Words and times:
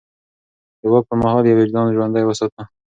د 0.81 0.83
واک 0.91 1.03
پر 1.09 1.17
مهال 1.21 1.43
يې 1.49 1.57
وجدان 1.59 1.87
ژوندی 1.95 2.23
وساته. 2.25 2.61